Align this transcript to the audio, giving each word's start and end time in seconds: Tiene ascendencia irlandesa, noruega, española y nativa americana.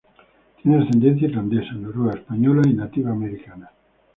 Tiene 0.59 0.79
ascendencia 0.81 1.27
irlandesa, 1.27 1.73
noruega, 1.73 2.17
española 2.17 2.63
y 2.67 2.73
nativa 2.73 3.11
americana. 3.11 3.69